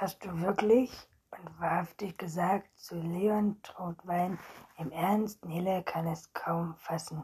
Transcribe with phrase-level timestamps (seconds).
[0.00, 0.90] Hast du wirklich
[1.30, 4.38] und wahrhaftig gesagt zu Leon Trotwein
[4.78, 5.44] im Ernst?
[5.44, 7.22] Nele kann es kaum fassen.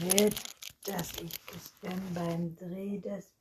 [0.00, 0.34] Wird,
[0.84, 3.32] dass ich gestern beim Dreh des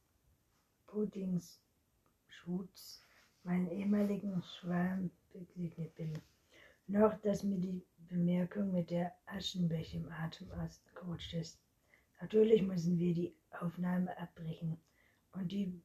[0.88, 3.04] Puddings-Shoots
[3.44, 6.14] meinen ehemaligen Schwarm begegnet bin.
[6.88, 11.60] Noch, dass mir die Bemerkung mit der Aschenbecher im Atem ausgerutscht ist.
[12.22, 14.80] Natürlich müssen wir die Aufnahme abbrechen
[15.34, 15.78] und die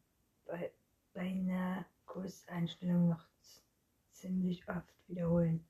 [0.44, 0.70] be
[1.12, 3.26] beinahe Kurseinstellung noch
[4.12, 5.64] ziemlich oft wiederholen,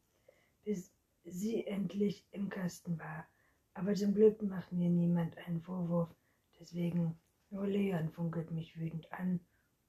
[0.64, 0.92] bis
[1.24, 3.26] sie endlich im Kasten war.
[3.74, 6.14] Aber zum Glück macht mir niemand einen Vorwurf,
[6.58, 7.18] deswegen
[7.50, 9.40] nur Leon funkelt mich wütend an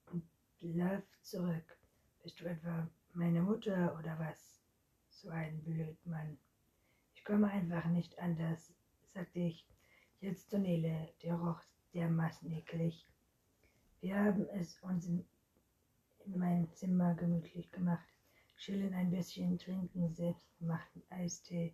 [0.08, 0.24] und
[0.60, 1.78] läuft zurück.
[2.22, 4.62] Bist du etwa meine Mutter oder was?
[5.10, 6.38] So ein Blödmann.
[7.16, 8.74] Ich komme einfach nicht anders,
[9.06, 9.66] sagte ich.
[10.20, 11.62] Jetzt zu Nele, der roch
[11.94, 13.08] dermaßen eklig.
[14.02, 15.26] Wir haben es uns in,
[16.28, 18.08] in mein Zimmer gemütlich gemacht,
[18.58, 21.74] chillen ein bisschen, trinken selbstgemachten Eistee.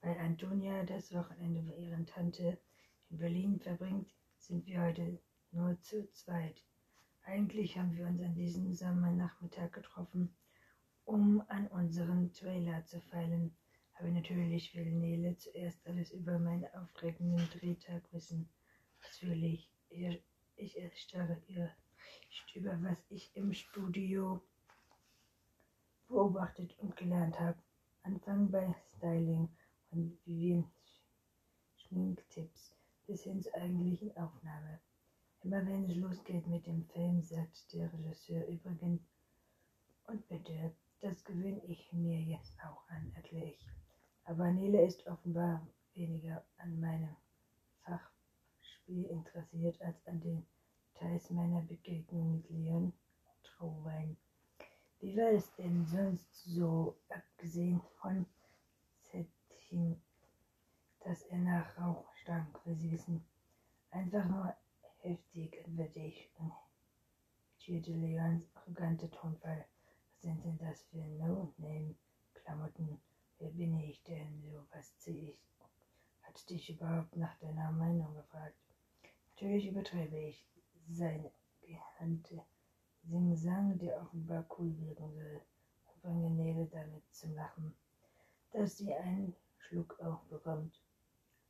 [0.00, 2.58] Weil Antonia das Wochenende bei ihren Tante
[3.10, 5.18] in Berlin verbringt, sind wir heute
[5.50, 6.62] nur zu zweit.
[7.24, 10.32] Eigentlich haben wir uns an diesem Sommernachmittag getroffen,
[11.04, 13.56] um an unseren Trailer zu feilen.
[13.98, 18.48] Aber natürlich will Nele zuerst alles über meinen aufregenden Drehtag wissen.
[19.04, 19.68] Ausführlich.
[19.88, 20.22] Ich,
[20.56, 21.72] ich erstarre ihr
[22.58, 24.42] über, was ich im Studio
[26.08, 27.58] beobachtet und gelernt habe.
[28.02, 29.48] Anfangen bei Styling
[29.92, 30.68] und Vivian
[31.76, 32.74] Schminktipps
[33.06, 34.80] bis hin zur eigentlichen Aufnahme.
[35.44, 39.02] Immer wenn es losgeht mit dem Film, sagt der Regisseur übrigens,
[40.08, 43.68] und bitte, das gewöhne ich mir jetzt auch an, erkläre ich.
[44.24, 45.64] Aber Nele ist offenbar
[45.94, 47.16] weniger an meinem
[47.82, 50.44] Fachspiel interessiert als an den
[50.98, 52.92] Details meiner Begegnung mit Leon
[53.44, 54.16] Trauwein.
[54.98, 58.26] Wie war es denn sonst so, abgesehen von
[59.02, 60.02] Zettin,
[61.04, 63.24] dass er nach Rauch stank, will Sie wissen?
[63.92, 64.52] Einfach nur
[65.02, 66.52] heftig, antwortete ich und
[67.58, 69.64] cheerte Leons arrogante Tonfall.
[70.10, 73.00] Was sind denn das für No-Name-Klamotten?
[73.38, 74.66] Wer bin ich denn so?
[74.72, 75.38] Was ziehe ich?
[76.22, 78.56] Hat dich überhaupt nach deiner Meinung gefragt?
[79.36, 80.44] Natürlich übertreibe ich
[80.90, 82.42] seine gehandte
[83.02, 87.74] Singsang, der offenbar cool wirken und bringe Nele damit zum Lachen,
[88.52, 90.80] dass sie einen Schluck auch bekommt.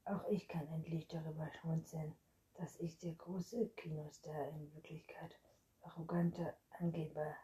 [0.05, 2.15] Auch ich kann endlich darüber schmunzeln,
[2.55, 5.39] dass ich der große Kinostar in Wirklichkeit
[5.83, 7.35] arroganter Angeber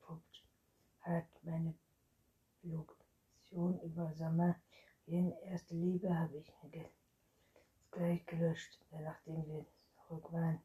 [0.00, 0.44] puppt,
[1.00, 1.74] hat meine
[2.62, 4.56] Diskussion über Sommer
[5.06, 6.52] in erste Liebe habe ich
[7.90, 9.66] gleich gelöscht, nachdem wir
[10.06, 10.62] zurück waren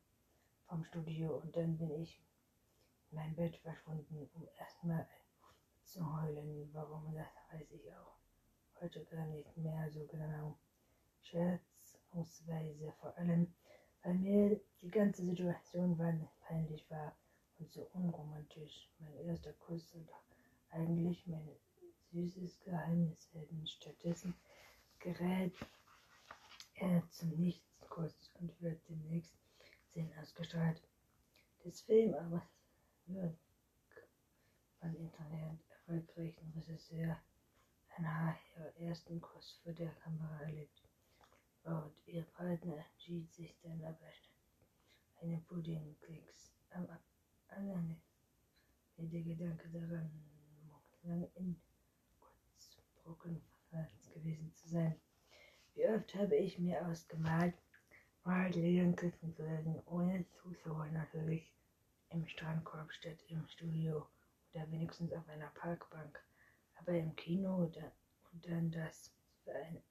[0.68, 2.22] vom Studio und dann bin ich
[3.10, 5.08] in mein Bett verschwunden, um erstmal
[5.84, 6.70] zu heulen.
[6.74, 8.16] Warum, das weiß ich auch
[8.82, 10.58] heute gar nicht mehr so genau.
[11.22, 13.54] Scherzungsweise vor allem,
[14.04, 15.98] weil mir die ganze Situation
[16.42, 17.18] peinlich war
[17.58, 18.90] und so unromantisch.
[19.00, 20.10] Mein erster Kuss und
[20.70, 21.56] eigentlich meine
[22.12, 23.66] süßes Geheimnis werden.
[23.66, 24.36] Stattdessen
[25.00, 25.56] gerät
[26.76, 29.36] er zum Nichtskurs und wird demnächst
[29.96, 30.82] sehen ausgestrahlt.
[31.64, 32.46] Das Film aber
[33.06, 33.38] wird
[34.80, 37.18] von Internet erfolgreichen Regisseur
[37.96, 40.84] Anna ihrer ersten Kuss vor der Kamera erlebt.
[41.64, 44.12] Und ihr Partner entschied sich dann aber
[45.22, 46.88] eine Pudding-Klicks am
[48.98, 50.12] mit der Gedanke daran,
[51.04, 51.56] lang in
[53.02, 53.42] Drucken
[54.14, 55.00] gewesen zu sein.
[55.74, 57.56] Wie oft habe ich mir ausgemalt,
[58.26, 61.52] Leon küssen würden, ohne Zuschauer natürlich,
[62.10, 64.08] im Strandkorb statt im Studio
[64.54, 66.20] oder wenigstens auf einer Parkbank,
[66.80, 67.92] aber im Kino oder,
[68.32, 69.12] und dann das
[69.44, 69.82] für ein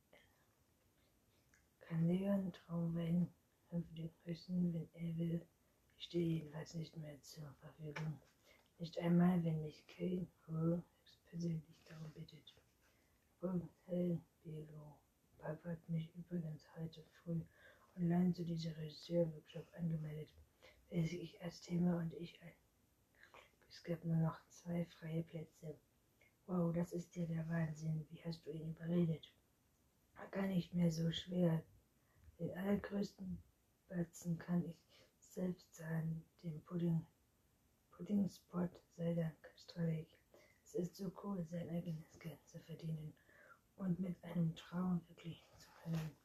[1.81, 3.29] kann Leon Traumwein
[3.69, 5.47] fünfte küssen, wenn er will.
[5.97, 8.19] Ich stehe jedenfalls nicht mehr zur Verfügung.
[8.79, 10.27] Nicht einmal, wenn mich Kane
[11.27, 12.55] persönlich darum bittet.
[13.43, 14.97] Hotel Belo
[15.43, 17.41] hat mich übrigens heute früh
[17.97, 20.33] online zu diesem Regisseur-Workshop angemeldet,
[20.91, 22.53] welches ich als Thema und ich ein.
[23.69, 25.79] Es gab nur noch zwei freie Plätze.
[26.47, 28.07] Wow, das ist ja der Wahnsinn.
[28.11, 29.33] Wie hast du ihn überredet?
[30.31, 31.63] Gar nicht mehr so schwer.
[32.39, 33.39] Den allergrößten
[33.89, 34.77] Batzen kann ich
[35.21, 36.25] selbst zahlen.
[36.43, 37.07] Den Pudding,
[37.93, 40.19] Pudding-Spot sei Dank, strahle ich.
[40.65, 43.15] Es ist so cool, sein eigenes Geld zu verdienen
[43.77, 46.24] und mit einem Traum verglichen zu können.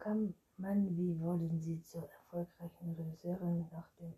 [0.00, 0.12] Frau
[0.56, 4.14] Kammmann, wie wurden Sie zur erfolgreichen Regisseurin nach dem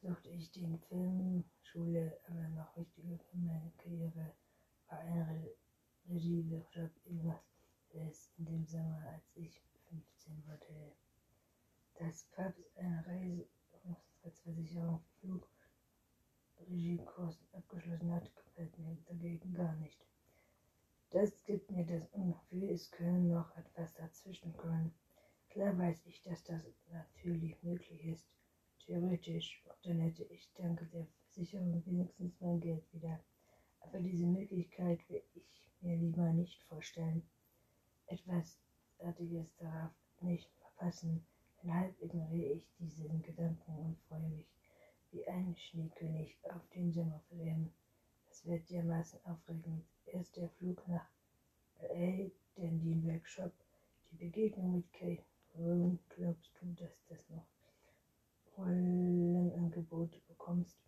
[0.00, 4.34] suchte ich den Filmschule, aber noch wichtiger für meine Karriere
[4.88, 5.46] war ein
[6.08, 7.32] Regieworkshop in
[7.90, 10.92] Angeles in dem Sommer, als ich 15 wurde.
[12.00, 13.04] Dass Papst eine
[14.24, 15.48] Reiseversicherung Flug
[16.68, 20.11] Regiekosten abgeschlossen hat, gefällt mir dagegen gar nicht.
[21.12, 24.94] Das gibt mir das Gefühl, es können noch etwas dazwischen kommen.
[25.50, 28.26] Klar weiß ich, dass das natürlich möglich ist,
[28.86, 33.20] theoretisch, dann hätte ich dank der Versicherung wenigstens mein Geld wieder.
[33.80, 37.22] Aber diese Möglichkeit will ich mir lieber nicht vorstellen.
[38.06, 38.58] Etwas
[38.98, 39.92] Artiges darf
[40.22, 41.26] nicht verpassen,
[41.62, 44.46] halb ignoriere ich diesen Gedanken und freue mich
[45.10, 47.70] wie ein Schneekönig auf den Sommerferien.
[48.32, 49.84] Das wird dermaßen aufregend.
[50.06, 51.06] Erst der Flug nach
[51.82, 53.52] LA, dann den Workshop,
[54.10, 55.22] die Begegnung mit Kate
[55.54, 55.98] Rowan.
[56.08, 57.44] Glaubst du, dass das noch
[58.56, 60.78] Rollenangebote bekommst?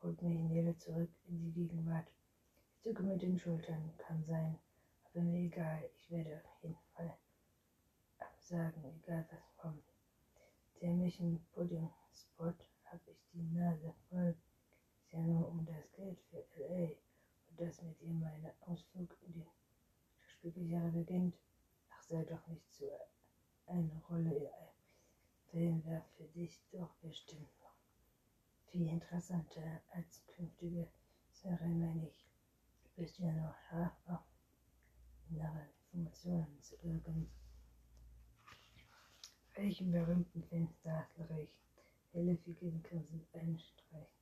[0.00, 2.06] Holt mich Nele zurück in die Gegenwart.
[2.76, 4.56] Ich zucke mit den Schultern, kann sein,
[5.06, 7.16] aber mir egal, ich werde auf jeden Fall
[8.20, 9.82] absagen, egal was kommt.
[10.80, 12.54] Der Mission Pudding Spot
[12.84, 14.36] habe ich die Nase voll.
[15.06, 16.88] Ist ja nur um das Geld für LA
[17.48, 19.46] und das mit ihr meine Ausflug in die
[20.26, 21.36] Spieljahre beginnt.
[21.90, 22.90] Ach, sei doch nicht so
[23.66, 24.74] eine Rolle in einem
[25.52, 27.76] Film wäre für dich doch bestimmt noch
[28.76, 30.86] viel interessanter als künftige
[32.06, 32.26] ich.
[32.84, 34.20] Du bist ja noch scharf auf
[35.30, 37.30] innere Informationen zu irgend
[39.54, 41.50] welchen berühmten Film saßle ich?
[42.12, 44.12] Helle Figuren grinsen einen Streich.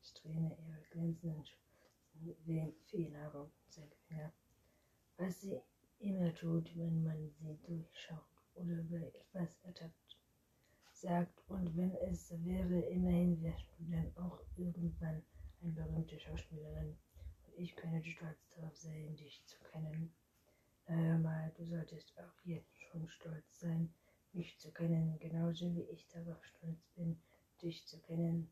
[0.00, 2.36] Strähne ihre glänzenden Schwarzen
[2.86, 4.32] Feenhaarung Zeigefinger.
[5.16, 5.60] Was sie
[5.98, 8.22] immer tut, wenn man sie durchschaut
[8.54, 10.17] oder bei etwas ertappt,
[11.00, 15.22] sagt, und wenn es wäre, immerhin wärst du dann auch irgendwann
[15.62, 16.96] eine berühmte Schauspielerin.
[17.46, 20.12] Und ich könnte stolz darauf sein, dich zu kennen.
[20.86, 23.92] Na hör mal, du solltest auch jetzt schon stolz sein,
[24.32, 27.20] mich zu kennen, genauso wie ich darauf stolz bin,
[27.62, 28.50] dich zu kennen,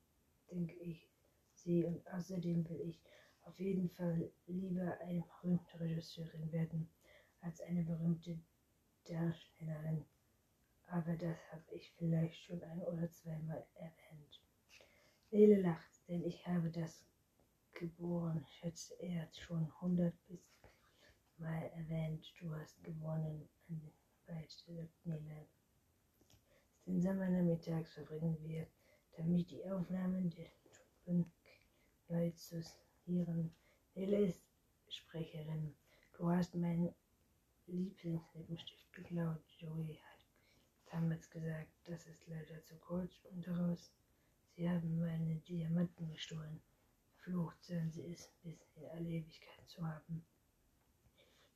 [0.50, 1.08] denke ich
[1.54, 1.84] sie.
[1.84, 3.00] Und außerdem will ich
[3.42, 6.88] auf jeden Fall lieber eine berühmte Regisseurin werden,
[7.40, 8.38] als eine berühmte
[9.04, 10.04] Darstellerin.
[10.86, 14.40] Aber das habe ich vielleicht schon ein oder zweimal erwähnt.
[15.30, 17.04] Lele lacht, denn ich habe das
[17.72, 20.40] geboren, schätze er schon hundert bis
[21.38, 22.24] mal erwähnt.
[22.40, 23.92] Du hast gewonnen an den
[24.26, 25.46] Beichte, Nele.
[26.86, 28.66] Den Sommernachmittags verbringen wir
[29.16, 31.32] damit die Aufnahmen der Truppen
[32.08, 32.62] neu zu
[33.06, 33.50] ihren
[33.94, 34.42] Nele ist
[34.88, 35.74] Sprecherin.
[36.16, 36.94] Du hast meinen
[37.66, 39.98] Lieblingslippenstift geklaut, Joey
[40.96, 43.92] damals gesagt, das ist leider zu kurz und daraus,
[44.54, 46.58] sie haben meine Diamanten gestohlen.
[47.18, 50.24] Flucht sollen sie es bis in alle Ewigkeit zu haben.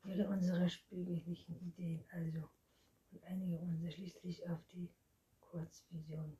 [0.05, 2.51] Ihre unsere spiegellichen Ideen also
[3.13, 4.91] und einige unserer schließlich auf die
[5.41, 6.37] Kurzvision.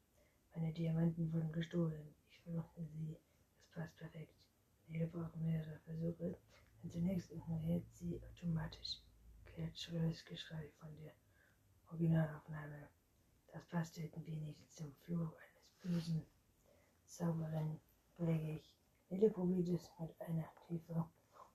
[0.55, 2.15] Meine Diamanten wurden gestohlen.
[2.29, 3.17] Ich verlorte sie.
[3.57, 4.35] Das passt perfekt.
[4.89, 6.37] Nele braucht mehrere Versuche,
[6.83, 8.99] denn zunächst ignoriert sie automatisch
[9.47, 11.15] Kehrt schrilles Geschrei von der
[11.91, 12.89] Originalaufnahme.
[13.53, 13.67] Das
[14.15, 16.25] ein wenig zum Fluch eines bösen
[17.05, 17.81] Zauberin,
[18.19, 18.77] lege ich.
[19.09, 19.21] Es
[19.99, 21.05] mit einer tiefen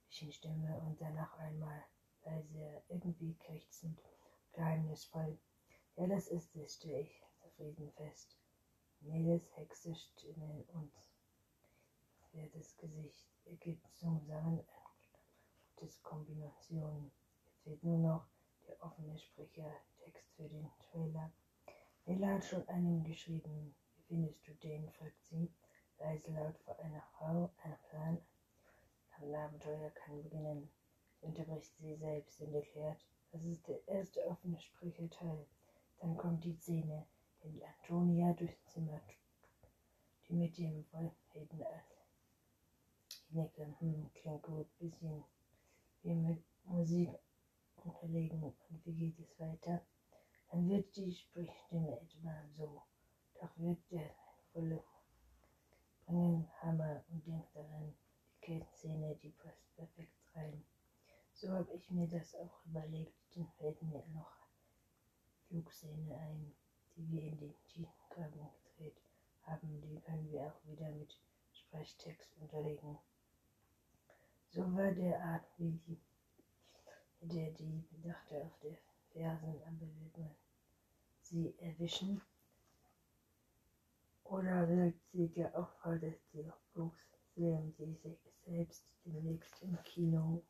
[0.09, 1.81] Stimme und danach einmal
[2.25, 3.97] leise, irgendwie krächzend,
[4.51, 5.37] geheimnisvoll.
[5.95, 8.35] Ja, das ist es, stelle ich zufrieden fest.
[8.99, 10.91] Neles Hexestimme und
[12.19, 14.65] verzerrtes Gesicht ergibt zusammen eine
[15.77, 17.09] gute Kombination.
[17.45, 18.34] Jetzt fehlt nur noch
[18.67, 21.31] der offene Sprechertext für den Trailer.
[22.05, 23.75] Nela hat schon einen geschrieben.
[23.95, 24.89] Wie findest du den?
[24.91, 25.51] fragt sie,
[25.99, 28.21] leise laut vor einer Frau, einem Plan.
[29.19, 30.69] Ein Abenteuer kann beginnen.
[31.19, 35.45] Sie unterbricht sie selbst und erklärt, das ist der erste offene Sprecherteil.
[35.99, 37.05] Dann kommt die Szene,
[37.43, 39.01] die Antonia durchs Zimmer
[40.27, 41.63] die mit dem Wollfäden
[43.29, 45.23] Hinecke, hm, klingt gut, bisschen
[46.03, 47.09] wie mit Musik
[48.05, 48.43] unterlegen.
[48.43, 49.81] Und wie geht es weiter?
[50.51, 52.81] Dann wird die Sprechstimme etwa so.
[53.33, 54.11] Doch wird der
[54.53, 54.83] volle
[56.05, 60.63] bringen Hammer und denkt daran, die Kettenszene, die passt perfekt rein.
[61.33, 63.13] So habe ich mir das auch überlegt.
[63.35, 64.31] Dann fällt mir noch
[65.47, 66.55] Flugszene ein
[66.95, 69.01] die wir in den Tiefengraben gedreht
[69.41, 71.19] haben, die können wir auch wieder mit
[71.51, 72.97] Sprechtext unterlegen.
[74.47, 75.99] So war der Art, wie die,
[77.27, 78.77] der die dachte auf der
[79.11, 80.35] Fersen, wird man
[81.21, 82.21] sie erwischen,
[84.25, 86.99] Oder wird sie der Opfer des Dialogs
[87.35, 90.41] sehen, die sich selbst demnächst im Kino?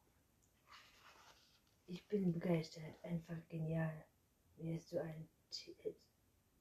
[1.88, 4.06] Ich bin begeistert, einfach genial.
[4.58, 5.28] Wirst du ein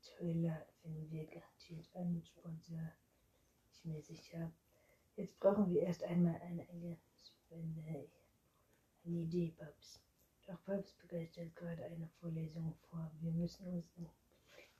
[0.02, 2.92] Trailer finden wir garantiert einen Sponsor.
[3.71, 4.50] Ich mir sicher.
[5.16, 8.09] Jetzt brauchen wir erst einmal eine Spende.
[9.06, 10.00] Eine Idee, Paps.
[10.46, 13.11] Doch Paps begeistert gerade eine Vorlesung vor.
[13.20, 13.92] Wir müssen uns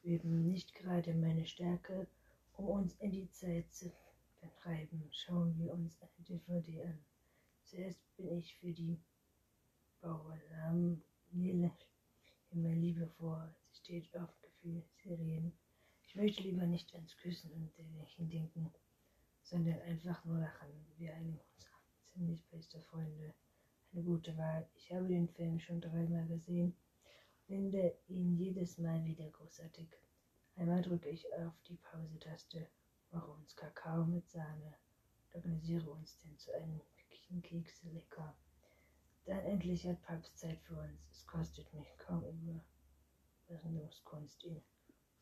[0.02, 0.46] üben.
[0.46, 2.06] Nicht gerade meine Stärke,
[2.54, 3.92] um uns in die Zeit zu
[4.40, 5.06] vertreiben.
[5.12, 7.04] Schauen wir uns eine DVD an.
[7.64, 8.98] Zuerst bin ich für die
[10.00, 11.70] Bauernamen Nele
[12.50, 13.54] immer Liebe vor.
[13.72, 15.52] Sie steht auf Gefühlserien.
[16.02, 18.72] Ich möchte lieber nicht ans Küssen und Dergleichen denken,
[19.42, 20.86] sondern einfach nur lachen.
[20.96, 21.68] Wir einigen uns
[22.14, 23.34] ziemlich beste Freunde.
[23.94, 24.68] Eine gute Wahl.
[24.74, 26.76] Ich habe den Film schon dreimal gesehen
[27.46, 29.88] finde ihn jedes Mal wieder großartig.
[30.56, 32.66] Einmal drücke ich auf die Pause-Taste,
[33.10, 34.74] mache uns Kakao mit Sahne
[35.26, 38.34] und organisiere uns denn zu einem Päckchen Kekse lecker.
[39.26, 41.00] Dann endlich hat Papst Zeit für uns.
[41.10, 42.24] Es kostet mich kaum
[43.48, 44.62] Überwindungskunst, ihn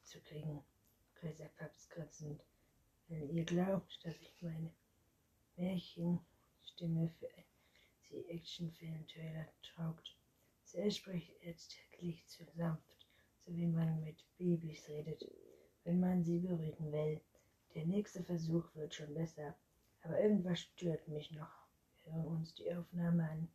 [0.02, 0.62] zu kriegen.
[1.20, 2.42] Sagt Papst grinsend.
[3.08, 4.72] Wenn ihr glaubt, dass ich meine
[5.56, 7.28] Märchenstimme für
[8.12, 10.16] die Actionfilm-Trailer taugt,
[10.64, 13.06] zuerst spricht er täglich zu sanft,
[13.44, 15.24] so wie man mit Babys redet,
[15.84, 17.20] wenn man sie beruhigen will.
[17.74, 19.56] Der nächste Versuch wird schon besser,
[20.02, 21.52] aber irgendwas stört mich noch.
[22.04, 23.48] Wir hören uns die Aufnahme an.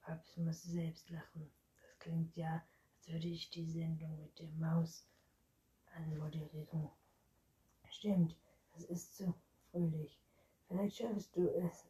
[0.00, 1.50] Paps muss selbst lachen.
[1.80, 2.64] Das klingt ja,
[2.96, 5.06] als würde ich die Sendung mit der Maus
[5.94, 6.88] anmoderieren.
[7.90, 8.34] Stimmt,
[8.72, 9.34] das ist zu
[9.70, 10.18] fröhlich.
[10.66, 11.86] Vielleicht schaffst du es,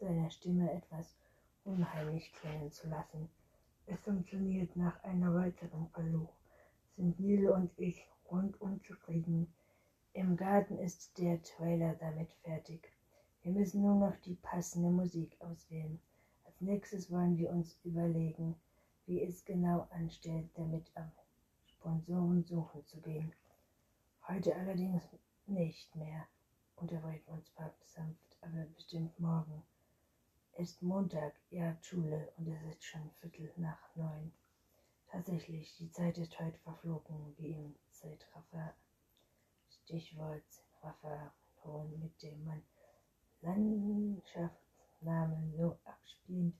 [0.00, 1.14] deiner Stimme etwas
[1.64, 3.28] unheimlich klingen zu lassen.
[3.86, 6.32] Es funktioniert nach einer weiteren Versuch.
[6.96, 9.52] Sind Nile und ich rundum zufrieden.
[10.12, 12.92] Im Garten ist der Trailer damit fertig.
[13.42, 16.00] Wir müssen nur noch die passende Musik auswählen.
[16.44, 18.56] Als nächstes wollen wir uns überlegen,
[19.06, 21.10] wie es genau anstellt, damit am
[21.66, 23.32] Sponsoren suchen zu gehen.
[24.28, 25.02] Heute allerdings
[25.46, 26.26] nicht mehr,
[26.76, 29.62] unterbricht uns Pap sanft, aber bestimmt morgen.
[30.56, 34.30] Ist Montag, ihr Schule und es ist schon Viertel nach neun.
[35.10, 38.74] Tatsächlich, die Zeit ist heute verflogen, wie im Zeitraffer.
[39.70, 41.32] Stichwort Zeitraffer
[41.64, 42.62] holen, mit dem man
[43.40, 46.54] Landschaftsnamen so abspielt,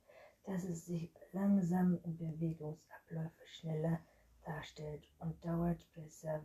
[0.44, 4.00] dass es sich langsam in Bewegungsabläufe schneller
[4.44, 6.42] darstellt und dauert, bis er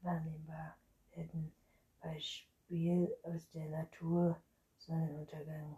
[0.00, 0.78] wahrnehmbar
[1.12, 1.52] werden.
[2.00, 4.40] Beispiel aus der Natur,
[4.78, 5.76] Sonnenuntergang,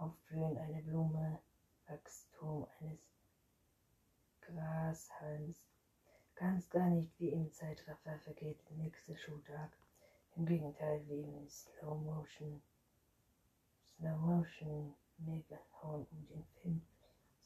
[0.00, 1.38] Aufblühen einer Blume,
[1.86, 3.00] Wachstum eines
[4.40, 5.58] Grashalms.
[6.34, 9.76] Ganz gar nicht wie im Zeitraffer vergeht der nächste Schultag.
[10.36, 12.62] Im Gegenteil, wie im Slow Motion.
[13.84, 16.46] Slow Motion Megaton, um den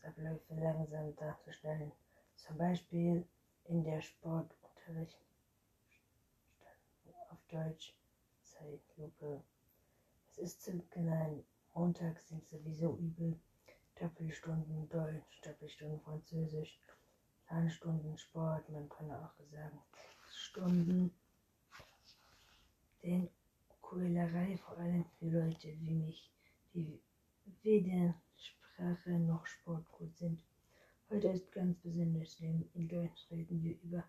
[0.00, 1.90] Filmabläufe langsam darzustellen.
[2.36, 3.26] Zum Beispiel
[3.64, 5.18] in der Sportunterricht
[7.30, 7.98] auf Deutsch
[8.44, 9.42] Zeitlupe.
[10.30, 11.42] Es ist zu genau
[11.74, 13.36] Montags sind sowieso übel.
[13.98, 16.78] Doppelstunden Deutsch, Doppelstunden Französisch,
[17.50, 19.82] Lernstunden Sport, man kann auch sagen
[20.30, 21.12] Stunden.
[23.02, 23.28] Denn
[23.82, 26.30] Quälerei vor allem für Leute wie mich,
[26.72, 27.00] die
[27.62, 30.44] weder Sprache noch Sport gut sind.
[31.10, 32.68] Heute ist ganz besonders schlimm.
[32.74, 34.04] In Deutsch reden wir über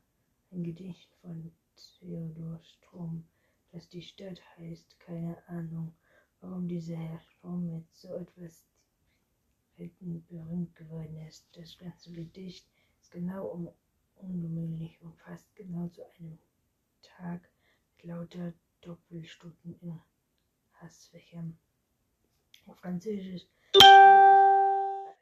[0.51, 3.27] ein Gedicht von Theodor Strom,
[3.72, 5.93] das die Stadt heißt, keine Ahnung
[6.47, 8.65] warum dieser Strom mit so etwas
[9.75, 11.45] berühmt geworden ist.
[11.53, 12.67] Das ganze Gedicht
[13.01, 13.69] ist genau um,
[14.17, 16.37] ungewöhnlich und fast genau zu einem
[17.01, 17.49] Tag
[17.97, 19.99] mit lauter Doppelstunden in
[20.73, 21.57] Hassfächern.
[22.67, 23.47] Auf Französisch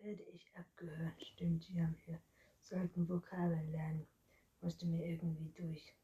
[0.01, 1.21] werde ich abgehört.
[1.33, 2.19] Stimmt, ja, wir
[2.61, 4.05] sollten Vokabeln lernen.
[4.61, 5.95] Musste mir irgendwie durch.